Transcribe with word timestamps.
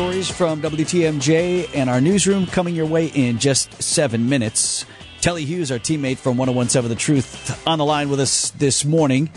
stories 0.00 0.30
from 0.30 0.62
WTMJ 0.62 1.74
and 1.74 1.90
our 1.90 2.00
newsroom 2.00 2.46
coming 2.46 2.74
your 2.74 2.86
way 2.86 3.08
in 3.08 3.38
just 3.38 3.82
seven 3.82 4.30
minutes. 4.30 4.86
Telly 5.20 5.44
Hughes, 5.44 5.70
our 5.70 5.78
teammate 5.78 6.16
from 6.16 6.38
1017 6.38 6.88
The 6.88 6.94
Truth, 6.94 7.66
on 7.66 7.78
the 7.78 7.84
line 7.84 8.08
with 8.08 8.18
us 8.18 8.48
this 8.52 8.82
morning 8.82 9.28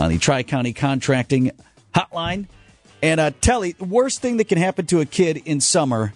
on 0.00 0.10
the 0.10 0.18
Tri 0.18 0.42
County 0.42 0.72
Contracting 0.72 1.52
Hotline. 1.94 2.48
And 3.00 3.20
uh, 3.20 3.30
Telly, 3.40 3.70
the 3.70 3.84
worst 3.84 4.20
thing 4.20 4.38
that 4.38 4.48
can 4.48 4.58
happen 4.58 4.86
to 4.86 4.98
a 4.98 5.06
kid 5.06 5.36
in 5.44 5.60
summer 5.60 6.14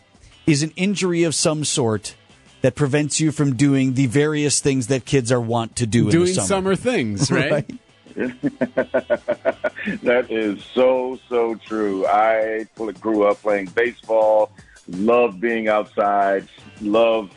is 0.48 0.64
an 0.64 0.73
injury 0.75 1.23
of 1.23 1.32
some 1.32 1.64
sort 1.64 2.16
that 2.62 2.75
prevents 2.75 3.21
you 3.21 3.30
from 3.30 3.55
doing 3.55 3.95
the 3.95 4.07
various 4.07 4.59
things 4.59 4.89
that 4.89 5.05
kids 5.05 5.30
are 5.30 5.41
wont 5.41 5.77
to 5.77 5.86
do 5.86 6.11
doing 6.11 6.23
in 6.23 6.34
the 6.34 6.34
summer. 6.34 6.46
summer 6.48 6.75
things, 6.75 7.30
right? 7.30 7.52
right? 7.52 7.71
that 10.02 10.27
is 10.30 10.62
so 10.73 11.19
so 11.29 11.57
true. 11.57 12.07
I 12.07 12.66
grew 13.01 13.25
up 13.25 13.43
playing 13.43 13.66
baseball, 13.66 14.52
love 14.88 15.41
being 15.41 15.69
outside, 15.69 16.48
love 16.80 17.30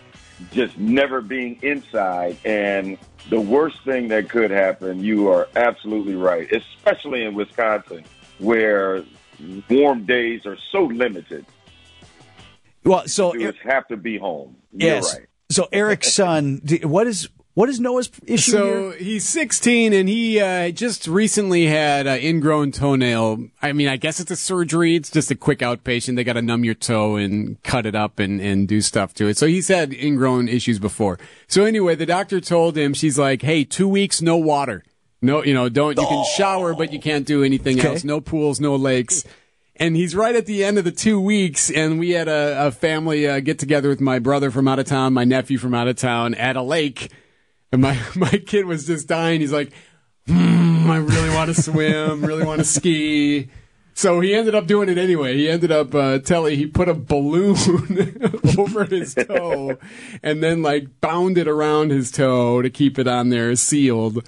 just 0.52 0.78
never 0.78 1.22
being 1.22 1.60
inside, 1.64 2.38
and 2.46 2.98
the 3.30 3.42
worst 3.42 3.84
thing 3.84 4.08
that 4.10 4.30
could 4.30 4.52
happen. 4.52 5.04
You 5.04 5.30
are 5.30 5.48
absolutely 5.56 6.16
right, 6.16 6.52
especially 6.52 7.24
in 7.24 7.34
Wisconsin, 7.34 8.04
where 8.38 9.04
warm 9.70 10.06
days 10.06 10.46
are 10.46 10.58
so 10.72 10.84
limited. 10.84 11.46
Well, 12.84 13.08
so 13.08 13.34
You 13.34 13.52
just 13.52 13.64
have 13.64 13.88
to 13.90 13.98
be 13.98 14.18
home. 14.18 14.56
You're 14.72 14.96
yes. 14.96 15.14
right. 15.14 15.28
So 15.50 15.68
Erik's 15.72 16.14
son, 16.14 16.62
what 16.84 17.08
is 17.08 17.30
what 17.58 17.70
is 17.70 17.80
Noah's 17.80 18.12
issue 18.28 18.52
So 18.52 18.92
here? 18.92 19.00
he's 19.00 19.28
16 19.28 19.92
and 19.92 20.08
he 20.08 20.40
uh, 20.40 20.70
just 20.70 21.08
recently 21.08 21.66
had 21.66 22.06
an 22.06 22.20
ingrown 22.22 22.72
toenail. 22.72 23.48
I 23.64 23.74
mean, 23.74 23.88
I 23.88 23.98
guess 23.98 24.20
it's 24.20 24.30
a 24.30 24.36
surgery. 24.36 24.96
It's 24.96 25.10
just 25.10 25.32
a 25.32 25.36
quick 25.36 25.60
outpatient. 25.60 26.18
They 26.18 26.24
got 26.24 26.34
to 26.34 26.44
numb 26.44 26.64
your 26.64 26.76
toe 26.76 27.16
and 27.16 27.62
cut 27.64 27.88
it 27.88 27.96
up 27.96 28.20
and, 28.20 28.40
and 28.40 28.68
do 28.68 28.80
stuff 28.80 29.16
to 29.16 29.28
it. 29.28 29.38
So 29.40 29.48
he's 29.48 29.70
had 29.70 29.92
ingrown 29.92 30.48
issues 30.48 30.78
before. 30.78 31.18
So 31.48 31.66
anyway, 31.66 31.96
the 31.96 32.06
doctor 32.06 32.40
told 32.40 32.78
him, 32.78 32.94
she's 32.94 33.18
like, 33.18 33.42
hey, 33.42 33.64
two 33.64 33.88
weeks, 33.88 34.22
no 34.22 34.38
water. 34.38 34.84
No, 35.20 35.44
you 35.44 35.56
know, 35.56 35.68
don't, 35.68 35.98
you 35.98 36.06
can 36.06 36.26
shower, 36.36 36.76
but 36.76 36.94
you 36.94 37.00
can't 37.00 37.26
do 37.26 37.44
anything 37.44 37.80
Okay. 37.80 37.88
else. 37.90 38.04
No 38.04 38.22
pools, 38.22 38.60
no 38.60 38.76
lakes. 38.76 39.24
And 39.78 39.96
he's 39.96 40.16
right 40.16 40.36
at 40.36 40.46
the 40.46 40.64
end 40.64 40.78
of 40.78 40.84
the 40.84 40.92
two 40.92 41.20
weeks, 41.20 41.72
and 41.72 41.98
we 41.98 42.12
had 42.12 42.28
a, 42.28 42.68
a 42.68 42.72
family 42.72 43.28
uh, 43.28 43.40
get 43.40 43.58
together 43.58 43.90
with 43.90 44.00
my 44.00 44.20
brother 44.20 44.52
from 44.52 44.68
out 44.68 44.78
of 44.78 44.86
town, 44.86 45.14
my 45.14 45.24
nephew 45.24 45.58
from 45.58 45.74
out 45.74 45.88
of 45.88 45.96
town 45.96 46.36
at 46.36 46.56
a 46.56 46.62
lake. 46.62 47.10
And 47.72 47.82
my, 47.82 48.00
my 48.16 48.30
kid 48.30 48.66
was 48.66 48.88
just 48.88 49.08
dying. 49.08 49.42
He's 49.42 49.54
like, 49.54 49.72
hmm, 50.28 50.90
I 50.90 50.98
really 50.98 51.30
want 51.30 51.54
to 51.54 51.62
swim, 51.62 52.24
really 52.24 52.46
want 52.46 52.60
to 52.60 52.66
ski. 52.66 53.50
So 53.94 54.20
he 54.20 54.36
ended 54.36 54.54
up 54.54 54.68
doing 54.68 54.90
it 54.90 54.98
anyway. 55.00 55.36
He 55.38 55.50
ended 55.50 55.72
up, 55.72 55.96
uh, 55.96 56.20
Telly, 56.20 56.56
he 56.56 56.68
put 56.68 56.88
a 56.88 56.94
balloon 56.94 57.56
over 58.58 58.86
his 58.86 59.16
toe 59.16 59.80
and 60.22 60.44
then 60.44 60.62
like 60.62 61.02
bound 61.02 61.38
it 61.40 61.48
around 61.48 61.90
his 61.90 62.12
toe 62.12 62.62
to 62.62 62.70
keep 62.70 63.00
it 63.00 63.08
on 63.08 63.30
there 63.30 63.56
sealed. 63.56 64.24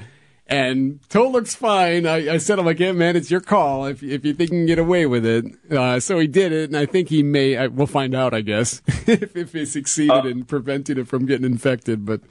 And 0.48 1.00
toe 1.10 1.30
looks 1.30 1.54
fine. 1.54 2.08
I, 2.08 2.34
I 2.34 2.38
said, 2.40 2.58
I'm 2.58 2.66
like, 2.66 2.80
yeah, 2.80 2.94
man, 2.94 3.16
it's 3.16 3.30
your 3.30 3.42
call 3.42 3.86
if, 3.86 4.02
if 4.02 4.26
you 4.26 4.34
think 4.34 4.50
you 4.50 4.58
can 4.58 4.66
get 4.66 4.80
away 4.80 5.06
with 5.06 5.24
it. 5.24 5.46
Uh, 5.72 6.00
so 6.00 6.18
he 6.18 6.26
did 6.26 6.52
it, 6.52 6.72
and 6.72 6.76
I 6.76 6.88
think 6.88 7.10
he 7.10 7.22
may, 7.22 7.56
I, 7.56 7.68
we'll 7.68 7.86
find 7.86 8.16
out, 8.16 8.34
I 8.34 8.42
guess, 8.42 8.82
if, 8.88 9.36
if 9.36 9.54
he 9.54 9.68
succeeded 9.68 10.26
in 10.26 10.46
preventing 10.46 10.98
it 10.98 11.08
from 11.08 11.28
getting 11.28 11.46
infected, 11.46 12.04
but 12.04 12.22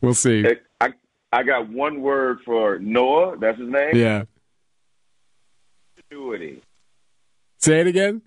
we'll 0.00 0.14
see. 0.14 0.44
I 0.80 0.92
I 1.32 1.42
got 1.44 1.68
one 1.68 2.02
word 2.02 2.40
for 2.44 2.78
Noah. 2.78 3.36
That's 3.38 3.58
his 3.58 3.68
name. 3.68 3.94
Yeah. 3.94 4.24
Ingenuity. 6.10 6.62
Say 7.58 7.80
it 7.80 7.86
again. 7.86 8.22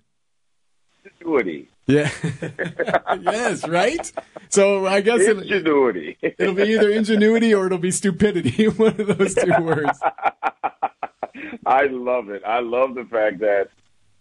Ingenuity. 1.04 1.68
Yeah. 1.86 2.10
yes, 3.20 3.68
right? 3.68 4.10
So 4.48 4.86
I 4.86 5.02
guess 5.02 5.20
it, 5.20 5.36
Ingenuity. 5.36 6.16
it'll 6.22 6.54
be 6.54 6.62
either 6.62 6.90
ingenuity 6.90 7.52
or 7.52 7.66
it'll 7.66 7.78
be 7.78 7.90
stupidity. 7.90 8.68
One 8.68 8.98
of 8.98 9.18
those 9.18 9.34
two 9.34 9.52
words. 9.60 10.00
I 11.66 11.86
love 11.86 12.30
it. 12.30 12.42
I 12.46 12.60
love 12.60 12.94
the 12.94 13.04
fact 13.04 13.40
that, 13.40 13.68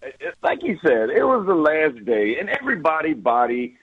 it, 0.02 0.36
like 0.42 0.62
you 0.62 0.78
said, 0.86 1.09
it 1.09 1.24
was 1.24 1.46
the 1.46 1.53
last 1.53 2.03
day, 2.06 2.38
and 2.40 2.50
everybody 2.50 3.13
body 3.13 3.78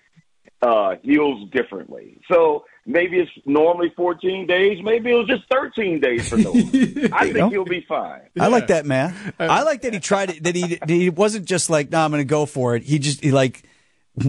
uh, 0.61 0.97
heals 1.03 1.49
differently. 1.51 2.21
So 2.31 2.65
maybe 2.87 3.19
it's 3.19 3.31
normally 3.47 3.93
14 3.97 4.47
days. 4.47 4.79
Maybe 4.83 5.11
it 5.11 5.15
was 5.15 5.27
just 5.27 5.45
13 5.51 6.01
days 6.01 6.29
for 6.29 6.37
Noah. 6.37 6.55
I 7.13 7.25
think 7.25 7.37
know? 7.37 7.49
he'll 7.51 7.65
be 7.65 7.85
fine. 7.89 8.23
I 8.39 8.49
like 8.49 8.69
that, 8.69 8.87
man. 8.87 9.15
I 9.39 9.63
like 9.63 9.83
that 9.83 9.93
he 9.93 10.01
tried 10.01 10.31
it. 10.31 10.43
That 10.45 10.55
he 10.55 10.79
he 10.87 11.11
wasn't 11.11 11.47
just 11.47 11.71
like, 11.71 11.91
"No, 11.91 12.01
I'm 12.01 12.11
going 12.11 12.21
to 12.21 12.25
go 12.25 12.47
for 12.47 12.77
it." 12.77 12.83
He 12.83 12.99
just 12.99 13.23
he 13.23 13.31
like 13.31 13.63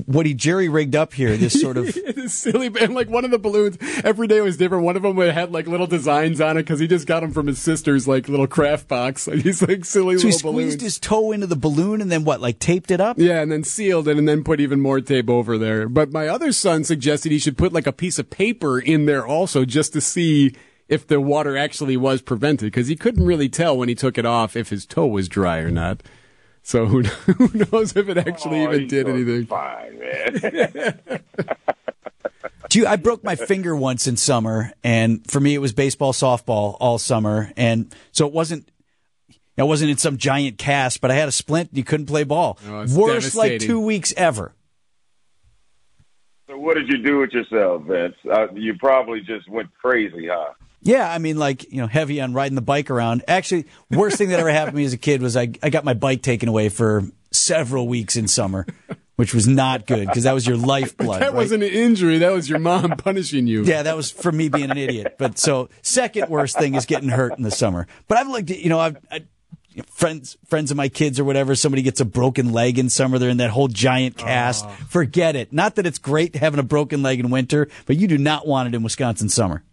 what 0.06 0.25
he 0.25 0.34
jerry 0.34 0.69
rigged 0.69 0.96
up 0.96 1.14
here. 1.14 1.36
This 1.38 1.59
sort 1.59 1.78
of 1.78 1.96
It 1.97 2.18
is 2.18 2.34
silly, 2.34 2.72
and 2.80 2.94
like 2.94 3.09
one 3.09 3.25
of 3.25 3.31
the 3.31 3.40
balloons, 3.40 3.78
every 4.03 4.28
day 4.28 4.42
was 4.42 4.58
different. 4.58 4.84
One 4.84 4.96
of 4.96 5.02
them 5.03 5.18
had 5.18 5.52
like 5.52 5.68
little 5.68 5.88
designs 5.88 6.40
on 6.40 6.58
it 6.58 6.64
because 6.64 6.80
he 6.80 6.88
just 6.88 7.08
got 7.08 7.22
them 7.22 7.31
from 7.31 7.47
his 7.47 7.59
sister's 7.59 8.08
like 8.08 8.30
little 8.30 8.47
craft 8.47 8.88
box. 8.88 9.28
Like 9.31 9.44
these 9.44 9.62
like 9.62 9.86
silly 9.86 10.18
so 10.18 10.28
he 10.28 10.34
little 10.34 10.52
balloons. 10.52 10.74
squeezed 10.74 10.81
his 10.81 11.00
toe 11.00 11.31
into 11.31 11.47
the 11.47 11.56
balloon 11.56 12.02
and 12.02 12.12
then 12.12 12.25
what? 12.25 12.42
Like 12.42 12.59
taped 12.59 12.92
it 12.92 13.00
up. 13.00 13.18
Yeah, 13.18 13.42
and 13.42 13.52
then 13.52 13.64
sealed 13.64 14.08
it 14.08 14.18
and 14.18 14.28
then 14.28 14.44
put 14.44 14.59
even 14.59 14.81
more 14.81 15.00
tape 15.00 15.30
over 15.30 15.58
there. 15.58 15.88
But 15.88 16.12
my 16.12 16.28
other 16.28 16.52
son 16.52 16.84
suggested 16.84 17.31
he 17.31 17.40
should 17.40 17.58
put 17.58 17.72
like 17.72 17.88
a 17.88 17.94
piece 17.94 18.19
of 18.19 18.30
paper 18.30 18.78
in 18.80 19.06
there 19.06 19.25
also 19.25 19.63
just 19.63 19.94
to 19.94 20.02
see 20.02 20.53
if 20.90 21.08
the 21.08 21.22
water 21.22 21.56
actually 21.56 21.96
was 21.96 22.22
prevented 22.22 22.68
because 22.68 22.88
he 22.90 22.96
couldn't 22.98 23.25
really 23.25 23.48
tell 23.48 23.78
when 23.78 23.88
he 23.88 23.96
took 23.96 24.18
it 24.18 24.25
off 24.25 24.58
if 24.58 24.69
his 24.69 24.86
toe 24.86 25.08
was 25.08 25.30
dry 25.30 25.59
or 25.59 25.72
not. 25.72 26.03
So 26.63 26.85
who, 26.85 27.01
who 27.03 27.49
knows 27.72 27.95
if 27.95 28.07
it 28.09 28.17
actually 28.17 28.59
Oh, 28.66 28.73
even 28.73 28.88
did 28.88 29.09
anything. 29.09 29.45
Fine, 29.47 29.99
man. 29.99 31.01
Do 32.69 32.79
you, 32.79 32.88
I 32.88 32.95
broke 32.95 33.23
my 33.23 33.35
finger 33.35 33.75
once 33.75 34.07
in 34.07 34.16
summer, 34.16 34.71
and 34.83 35.29
for 35.29 35.41
me 35.41 35.53
it 35.55 35.57
was 35.57 35.73
baseball, 35.73 36.13
softball 36.13 36.77
all 36.79 36.97
summer, 36.97 37.51
and 37.57 37.94
so 38.11 38.25
it 38.27 38.33
wasn't. 38.33 38.69
I 39.57 39.63
wasn't 39.63 39.91
in 39.91 39.97
some 39.97 40.17
giant 40.17 40.57
cast, 40.57 41.01
but 41.01 41.11
I 41.11 41.16
had 41.16 41.27
a 41.27 41.31
splint. 41.31 41.69
and 41.69 41.77
You 41.77 41.83
couldn't 41.83 42.05
play 42.05 42.23
ball. 42.23 42.57
Oh, 42.67 42.85
Worst 42.95 43.35
like 43.35 43.59
two 43.59 43.79
weeks 43.81 44.13
ever. 44.16 44.53
so 46.47 46.57
what 46.57 46.75
did 46.75 46.88
you 46.88 46.97
do 47.00 47.19
with 47.19 47.31
yourself, 47.31 47.83
Vince? 47.83 48.16
Uh, 48.31 48.47
you 48.53 48.75
probably 48.79 49.19
just 49.19 49.50
went 49.50 49.69
crazy, 49.79 50.27
huh? 50.31 50.53
Yeah, 50.81 51.09
I 51.09 51.19
mean, 51.19 51.38
like 51.38 51.72
you 51.72 51.78
know, 51.78 51.88
heavy 51.88 52.19
on 52.22 52.34
riding 52.34 52.56
the 52.56 52.62
bike 52.62 52.90
around. 52.90 53.24
Actually, 53.28 53.68
worst 53.90 54.18
thing 54.18 54.30
that 54.30 54.40
ever 54.40 54.50
happened 54.50 54.74
to 54.74 54.78
me 54.78 54.86
as 54.86 54.94
a 54.94 54.97
kid 54.97 55.22
was 55.22 55.38
I 55.38 55.52
I 55.62 55.69
got 55.69 55.86
my 55.86 55.94
bike 55.94 56.22
taken 56.22 56.50
away 56.50 56.69
for 56.69 57.03
several 57.31 57.88
weeks 57.88 58.16
in 58.16 58.28
summer, 58.28 58.66
which 59.16 59.34
was 59.34 59.47
not 59.47 59.86
good 59.86 60.08
because 60.08 60.24
that 60.24 60.34
was 60.34 60.47
your 60.47 60.58
lifeblood. 60.58 61.22
That 61.22 61.28
right? 61.28 61.36
wasn't 61.36 61.64
an 61.64 61.69
injury. 61.69 62.18
That 62.18 62.31
was 62.31 62.50
your 62.50 62.59
mom 62.59 62.92
punishing 62.97 63.46
you. 63.46 63.64
Yeah, 63.64 63.84
that 63.84 63.96
was 63.96 64.09
for 64.09 64.31
me 64.31 64.50
being 64.50 64.72
an 64.72 64.78
idiot. 64.78 65.16
But 65.19 65.38
so 65.38 65.69
second 65.84 66.30
worst 66.30 66.58
thing 66.58 66.74
is 66.74 66.86
getting 66.88 67.09
hurt 67.09 67.38
in 67.38 67.44
the 67.44 67.52
summer. 67.52 67.88
But 68.08 68.18
I've 68.18 68.28
like 68.28 68.50
you 68.50 68.69
know 68.69 68.80
I've. 68.80 68.98
I, 69.12 69.25
Friends, 69.88 70.36
friends 70.48 70.69
of 70.69 70.75
my 70.75 70.90
kids 70.90 71.18
or 71.18 71.24
whatever. 71.24 71.56
Somebody 71.56 71.81
gets 71.81 72.02
a 72.02 72.06
broken 72.06 72.52
leg 72.52 72.78
in 72.78 72.90
summer. 72.90 73.18
They're 73.18 73.30
in 73.30 73.38
that 73.38 73.52
whole 73.52 73.69
giant 73.69 74.18
cast. 74.18 74.66
Ah. 74.66 74.78
Forget 74.90 75.38
it. 75.38 75.53
Not 75.53 75.75
that 75.75 75.86
it's 75.86 75.98
great 75.98 76.36
having 76.36 76.59
a 76.59 76.63
broken 76.63 77.02
leg 77.02 77.22
in 77.22 77.30
winter, 77.30 77.69
but 77.86 77.96
you 77.96 78.06
do 78.09 78.18
not 78.18 78.46
want 78.46 78.68
it 78.68 78.75
in 78.75 78.84
Wisconsin 78.84 79.30
summer. 79.30 79.63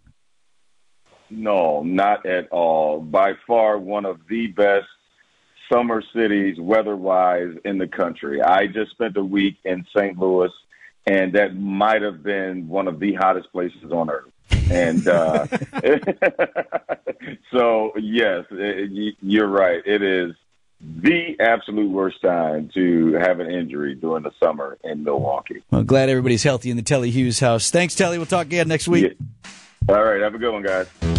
No, 1.29 1.83
not 1.83 2.25
at 2.25 2.49
all. 2.49 2.99
By 2.99 3.33
far 3.45 3.77
one 3.77 4.05
of 4.05 4.19
the 4.29 4.47
best 4.47 4.87
summer 5.71 6.01
cities 6.13 6.59
weather-wise 6.59 7.55
in 7.65 7.77
the 7.77 7.87
country. 7.87 8.41
I 8.41 8.67
just 8.67 8.91
spent 8.91 9.17
a 9.17 9.23
week 9.23 9.57
in 9.63 9.85
St. 9.95 10.17
Louis, 10.17 10.51
and 11.05 11.33
that 11.33 11.55
might 11.55 12.01
have 12.01 12.23
been 12.23 12.67
one 12.67 12.87
of 12.87 12.99
the 12.99 13.13
hottest 13.13 13.51
places 13.51 13.91
on 13.91 14.09
earth. 14.09 14.31
And 14.71 15.07
uh, 15.07 15.45
so, 17.51 17.93
yes, 17.97 18.45
it, 18.51 19.15
you're 19.21 19.47
right. 19.47 19.81
It 19.85 20.01
is 20.01 20.33
the 20.81 21.35
absolute 21.39 21.91
worst 21.91 22.21
time 22.21 22.69
to 22.73 23.13
have 23.13 23.39
an 23.39 23.51
injury 23.51 23.95
during 23.95 24.23
the 24.23 24.31
summer 24.41 24.77
in 24.83 25.03
Milwaukee. 25.03 25.61
Well, 25.71 25.83
glad 25.83 26.09
everybody's 26.09 26.43
healthy 26.43 26.71
in 26.71 26.77
the 26.77 26.83
Telly 26.83 27.11
Hughes 27.11 27.39
house. 27.39 27.69
Thanks, 27.69 27.95
Telly. 27.95 28.17
We'll 28.17 28.27
talk 28.27 28.47
again 28.47 28.67
next 28.67 28.87
week. 28.87 29.13
Yeah. 29.13 29.95
All 29.95 30.03
right, 30.03 30.21
have 30.21 30.35
a 30.35 30.37
good 30.37 30.53
one, 30.53 30.63
guys. 30.63 31.18